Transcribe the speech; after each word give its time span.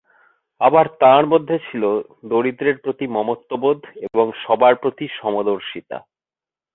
আবার 0.61 0.85
তাঁর 0.99 1.23
মধ্যে 1.25 1.55
ছিল 1.59 1.83
দরিদ্রের 2.23 2.77
প্রতি 2.77 3.05
মমত্ববোধ 3.07 3.79
এবং 4.07 4.25
সবার 4.43 4.73
প্রতি 4.75 5.05
সমদর্শিতা। 5.19 5.97